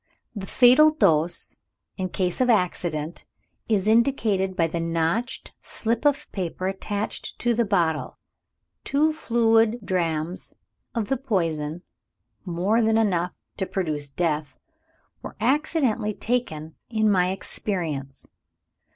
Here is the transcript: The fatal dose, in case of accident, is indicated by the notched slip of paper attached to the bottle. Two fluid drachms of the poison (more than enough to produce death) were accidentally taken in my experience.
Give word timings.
The 0.35 0.47
fatal 0.47 0.89
dose, 0.89 1.59
in 1.95 2.09
case 2.09 2.41
of 2.41 2.49
accident, 2.49 3.23
is 3.69 3.87
indicated 3.87 4.55
by 4.55 4.65
the 4.65 4.79
notched 4.79 5.53
slip 5.61 6.05
of 6.07 6.31
paper 6.31 6.67
attached 6.67 7.37
to 7.37 7.53
the 7.53 7.65
bottle. 7.65 8.17
Two 8.83 9.13
fluid 9.13 9.85
drachms 9.85 10.55
of 10.95 11.09
the 11.09 11.17
poison 11.17 11.83
(more 12.45 12.81
than 12.81 12.97
enough 12.97 13.33
to 13.57 13.67
produce 13.67 14.09
death) 14.09 14.57
were 15.21 15.35
accidentally 15.39 16.15
taken 16.15 16.73
in 16.89 17.07
my 17.07 17.29
experience. 17.29 18.25